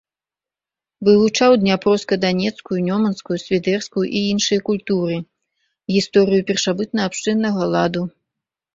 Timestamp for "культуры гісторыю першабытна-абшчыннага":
4.73-7.73